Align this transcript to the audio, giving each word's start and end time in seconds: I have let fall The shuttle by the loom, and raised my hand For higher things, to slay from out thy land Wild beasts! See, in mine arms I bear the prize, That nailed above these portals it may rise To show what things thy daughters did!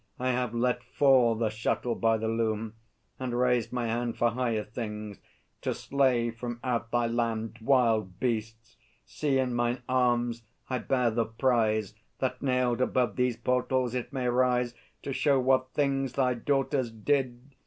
I 0.17 0.29
have 0.29 0.55
let 0.55 0.83
fall 0.83 1.35
The 1.35 1.51
shuttle 1.51 1.93
by 1.93 2.17
the 2.17 2.27
loom, 2.27 2.73
and 3.19 3.37
raised 3.39 3.71
my 3.71 3.85
hand 3.85 4.17
For 4.17 4.31
higher 4.31 4.63
things, 4.63 5.19
to 5.61 5.75
slay 5.75 6.31
from 6.31 6.59
out 6.63 6.89
thy 6.89 7.05
land 7.05 7.59
Wild 7.61 8.19
beasts! 8.19 8.77
See, 9.05 9.37
in 9.37 9.53
mine 9.53 9.83
arms 9.87 10.41
I 10.71 10.79
bear 10.79 11.11
the 11.11 11.25
prize, 11.25 11.93
That 12.17 12.41
nailed 12.41 12.81
above 12.81 13.15
these 13.15 13.37
portals 13.37 13.93
it 13.93 14.11
may 14.11 14.27
rise 14.27 14.73
To 15.03 15.13
show 15.13 15.39
what 15.39 15.69
things 15.73 16.13
thy 16.13 16.33
daughters 16.33 16.89
did! 16.89 17.53